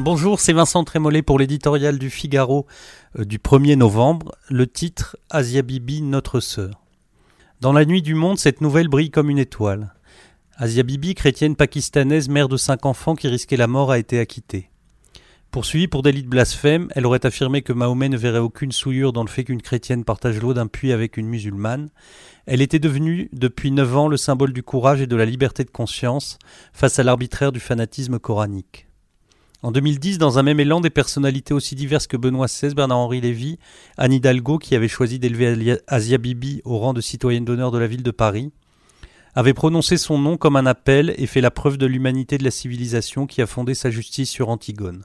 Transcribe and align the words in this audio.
Bonjour, 0.00 0.38
c'est 0.38 0.52
Vincent 0.52 0.84
Trémollet 0.84 1.22
pour 1.22 1.40
l'éditorial 1.40 1.98
du 1.98 2.08
Figaro 2.08 2.68
euh, 3.18 3.24
du 3.24 3.38
1er 3.38 3.74
novembre. 3.74 4.30
Le 4.48 4.68
titre 4.68 5.18
Asia 5.28 5.62
Bibi, 5.62 6.02
notre 6.02 6.38
sœur. 6.38 6.84
Dans 7.60 7.72
la 7.72 7.84
nuit 7.84 8.00
du 8.00 8.14
monde, 8.14 8.38
cette 8.38 8.60
nouvelle 8.60 8.86
brille 8.86 9.10
comme 9.10 9.28
une 9.28 9.40
étoile. 9.40 9.92
Asia 10.54 10.84
Bibi, 10.84 11.16
chrétienne 11.16 11.56
pakistanaise, 11.56 12.28
mère 12.28 12.48
de 12.48 12.56
cinq 12.56 12.86
enfants 12.86 13.16
qui 13.16 13.26
risquaient 13.26 13.56
la 13.56 13.66
mort, 13.66 13.90
a 13.90 13.98
été 13.98 14.20
acquittée. 14.20 14.70
Poursuivie 15.50 15.88
pour 15.88 16.02
délit 16.02 16.22
de 16.22 16.28
blasphème, 16.28 16.86
elle 16.94 17.04
aurait 17.04 17.26
affirmé 17.26 17.62
que 17.62 17.72
Mahomet 17.72 18.08
ne 18.08 18.16
verrait 18.16 18.38
aucune 18.38 18.70
souillure 18.70 19.12
dans 19.12 19.24
le 19.24 19.28
fait 19.28 19.42
qu'une 19.42 19.62
chrétienne 19.62 20.04
partage 20.04 20.40
l'eau 20.40 20.54
d'un 20.54 20.68
puits 20.68 20.92
avec 20.92 21.16
une 21.16 21.26
musulmane. 21.26 21.88
Elle 22.46 22.62
était 22.62 22.78
devenue, 22.78 23.30
depuis 23.32 23.72
neuf 23.72 23.96
ans, 23.96 24.06
le 24.06 24.16
symbole 24.16 24.52
du 24.52 24.62
courage 24.62 25.00
et 25.00 25.08
de 25.08 25.16
la 25.16 25.24
liberté 25.24 25.64
de 25.64 25.70
conscience 25.70 26.38
face 26.72 27.00
à 27.00 27.02
l'arbitraire 27.02 27.50
du 27.50 27.58
fanatisme 27.58 28.20
coranique. 28.20 28.87
En 29.60 29.72
2010, 29.72 30.18
dans 30.18 30.38
un 30.38 30.44
même 30.44 30.60
élan, 30.60 30.80
des 30.80 30.88
personnalités 30.88 31.52
aussi 31.52 31.74
diverses 31.74 32.06
que 32.06 32.16
Benoît 32.16 32.46
XVI, 32.46 32.74
Bernard-Henri 32.74 33.20
Lévy, 33.20 33.58
Anne 33.96 34.12
Hidalgo, 34.12 34.58
qui 34.58 34.76
avait 34.76 34.86
choisi 34.86 35.18
d'élever 35.18 35.78
Asia 35.88 36.16
Bibi 36.16 36.62
au 36.64 36.78
rang 36.78 36.92
de 36.92 37.00
citoyenne 37.00 37.44
d'honneur 37.44 37.72
de 37.72 37.78
la 37.78 37.88
ville 37.88 38.04
de 38.04 38.12
Paris, 38.12 38.52
avaient 39.34 39.54
prononcé 39.54 39.96
son 39.96 40.16
nom 40.16 40.36
comme 40.36 40.54
un 40.54 40.66
appel 40.66 41.12
et 41.18 41.26
fait 41.26 41.40
la 41.40 41.50
preuve 41.50 41.76
de 41.76 41.86
l'humanité 41.86 42.38
de 42.38 42.44
la 42.44 42.52
civilisation 42.52 43.26
qui 43.26 43.42
a 43.42 43.46
fondé 43.46 43.74
sa 43.74 43.90
justice 43.90 44.30
sur 44.30 44.48
Antigone. 44.48 45.04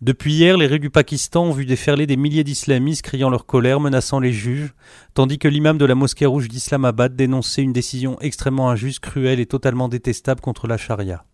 Depuis 0.00 0.34
hier, 0.34 0.56
les 0.56 0.68
rues 0.68 0.78
du 0.78 0.90
Pakistan 0.90 1.46
ont 1.46 1.52
vu 1.52 1.66
déferler 1.66 2.06
des 2.06 2.16
milliers 2.16 2.44
d'islamistes 2.44 3.02
criant 3.02 3.30
leur 3.30 3.46
colère, 3.46 3.80
menaçant 3.80 4.20
les 4.20 4.32
juges, 4.32 4.74
tandis 5.14 5.40
que 5.40 5.48
l'imam 5.48 5.76
de 5.76 5.84
la 5.84 5.96
mosquée 5.96 6.26
rouge 6.26 6.46
d'Islamabad 6.46 7.16
dénonçait 7.16 7.62
une 7.62 7.72
décision 7.72 8.16
extrêmement 8.20 8.70
injuste, 8.70 9.00
cruelle 9.00 9.40
et 9.40 9.46
totalement 9.46 9.88
détestable 9.88 10.40
contre 10.40 10.68
la 10.68 10.76
charia. 10.76 11.24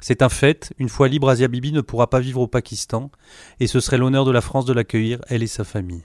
C'est 0.00 0.22
un 0.22 0.28
fait, 0.28 0.72
une 0.78 0.88
fois 0.88 1.08
libre, 1.08 1.28
Asia 1.28 1.48
Bibi 1.48 1.72
ne 1.72 1.80
pourra 1.80 2.08
pas 2.08 2.20
vivre 2.20 2.40
au 2.40 2.46
Pakistan, 2.46 3.10
et 3.58 3.66
ce 3.66 3.80
serait 3.80 3.98
l'honneur 3.98 4.24
de 4.24 4.30
la 4.30 4.40
France 4.40 4.64
de 4.64 4.72
l'accueillir, 4.72 5.20
elle 5.28 5.42
et 5.42 5.48
sa 5.48 5.64
famille. 5.64 6.04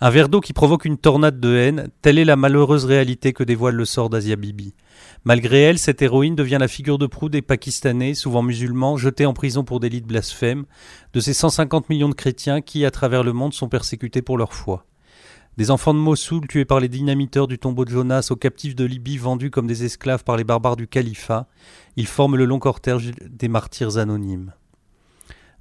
Un 0.00 0.10
verre 0.10 0.28
d'eau 0.28 0.40
qui 0.40 0.52
provoque 0.52 0.84
une 0.84 0.96
tornade 0.96 1.40
de 1.40 1.56
haine, 1.56 1.88
telle 2.02 2.18
est 2.18 2.24
la 2.24 2.36
malheureuse 2.36 2.84
réalité 2.84 3.32
que 3.32 3.42
dévoile 3.42 3.74
le 3.74 3.84
sort 3.84 4.10
d'Asia 4.10 4.36
Bibi. 4.36 4.74
Malgré 5.24 5.62
elle, 5.62 5.78
cette 5.78 6.02
héroïne 6.02 6.36
devient 6.36 6.58
la 6.60 6.68
figure 6.68 6.98
de 6.98 7.06
proue 7.06 7.28
des 7.28 7.42
Pakistanais, 7.42 8.14
souvent 8.14 8.42
musulmans, 8.42 8.96
jetés 8.96 9.26
en 9.26 9.34
prison 9.34 9.64
pour 9.64 9.80
délit 9.80 10.00
de 10.00 10.06
blasphème, 10.06 10.66
de 11.14 11.20
ces 11.20 11.34
150 11.34 11.88
millions 11.88 12.08
de 12.08 12.14
chrétiens 12.14 12.60
qui, 12.60 12.84
à 12.84 12.92
travers 12.92 13.24
le 13.24 13.32
monde, 13.32 13.54
sont 13.54 13.68
persécutés 13.68 14.22
pour 14.22 14.38
leur 14.38 14.54
foi. 14.54 14.84
Des 15.58 15.72
enfants 15.72 15.92
de 15.92 15.98
Mossoul 15.98 16.46
tués 16.46 16.64
par 16.64 16.78
les 16.78 16.88
dynamiteurs 16.88 17.48
du 17.48 17.58
tombeau 17.58 17.84
de 17.84 17.90
Jonas, 17.90 18.28
aux 18.30 18.36
captifs 18.36 18.76
de 18.76 18.84
Libye 18.84 19.18
vendus 19.18 19.50
comme 19.50 19.66
des 19.66 19.82
esclaves 19.82 20.22
par 20.22 20.36
les 20.36 20.44
barbares 20.44 20.76
du 20.76 20.86
califat, 20.86 21.48
ils 21.96 22.06
forment 22.06 22.36
le 22.36 22.44
long 22.44 22.60
cortège 22.60 23.10
des 23.28 23.48
martyrs 23.48 23.98
anonymes. 23.98 24.52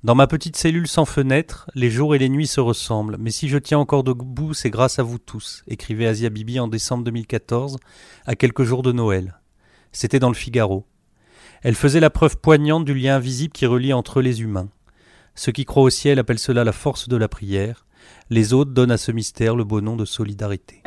Dans 0.03 0.13
ma 0.13 0.27
petite 0.27 0.55
cellule 0.55 0.87
sans 0.87 1.05
fenêtre, 1.05 1.67
les 1.73 1.89
jours 1.89 2.13
et 2.13 2.19
les 2.19 2.29
nuits 2.29 2.45
se 2.45 2.59
ressemblent, 2.59 3.17
mais 3.19 3.31
si 3.31 3.49
je 3.49 3.57
tiens 3.57 3.79
encore 3.79 4.03
debout, 4.03 4.53
c'est 4.53 4.69
grâce 4.69 4.99
à 4.99 5.03
vous 5.03 5.17
tous, 5.17 5.63
écrivait 5.67 6.05
Asia 6.05 6.29
Bibi 6.29 6.59
en 6.59 6.67
décembre 6.67 7.03
2014, 7.03 7.79
à 8.27 8.35
quelques 8.35 8.65
jours 8.65 8.83
de 8.83 8.91
Noël. 8.91 9.39
C'était 9.93 10.19
dans 10.19 10.29
le 10.29 10.35
Figaro. 10.35 10.85
Elle 11.63 11.73
faisait 11.73 11.99
la 11.99 12.11
preuve 12.11 12.37
poignante 12.37 12.85
du 12.85 12.93
lien 12.93 13.15
invisible 13.15 13.51
qui 13.51 13.65
relie 13.65 13.93
entre 13.93 14.21
les 14.21 14.43
humains. 14.43 14.69
Ceux 15.33 15.51
qui 15.51 15.65
croient 15.65 15.81
au 15.81 15.89
ciel 15.89 16.19
appellent 16.19 16.37
cela 16.37 16.63
la 16.63 16.71
force 16.71 17.09
de 17.09 17.17
la 17.17 17.27
prière, 17.27 17.86
les 18.29 18.53
autres 18.53 18.71
donnent 18.71 18.91
à 18.91 18.97
ce 18.97 19.11
mystère 19.11 19.55
le 19.55 19.63
beau 19.63 19.81
nom 19.81 19.95
de 19.95 20.05
solidarité. 20.05 20.83